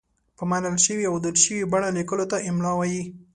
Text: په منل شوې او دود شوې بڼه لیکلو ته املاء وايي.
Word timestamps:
په 0.37 0.43
منل 0.49 0.77
شوې 0.85 1.05
او 1.09 1.15
دود 1.23 1.37
شوې 1.43 1.69
بڼه 1.71 1.89
لیکلو 1.97 2.25
ته 2.31 2.37
املاء 2.49 2.75
وايي. 2.77 3.03